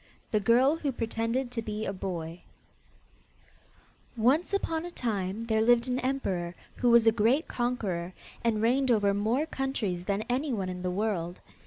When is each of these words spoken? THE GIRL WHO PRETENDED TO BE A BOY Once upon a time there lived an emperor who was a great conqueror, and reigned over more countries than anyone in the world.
THE 0.31 0.39
GIRL 0.39 0.77
WHO 0.77 0.93
PRETENDED 0.93 1.51
TO 1.51 1.61
BE 1.61 1.85
A 1.85 1.93
BOY 1.93 2.41
Once 4.17 4.51
upon 4.51 4.83
a 4.83 4.89
time 4.89 5.45
there 5.45 5.61
lived 5.61 5.87
an 5.87 5.99
emperor 5.99 6.55
who 6.77 6.89
was 6.89 7.05
a 7.05 7.11
great 7.11 7.47
conqueror, 7.47 8.13
and 8.43 8.63
reigned 8.63 8.89
over 8.89 9.13
more 9.13 9.45
countries 9.45 10.05
than 10.05 10.23
anyone 10.23 10.69
in 10.69 10.81
the 10.81 10.89
world. 10.89 11.39